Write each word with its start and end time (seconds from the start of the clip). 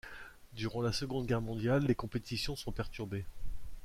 Durant 0.53 0.81
la 0.81 0.91
Seconde 0.93 1.27
Guerre 1.27 1.43
mondiale, 1.43 1.85
les 1.85 1.93
compétitions 1.93 2.55
sont 2.55 2.71
perturbées. 2.71 3.27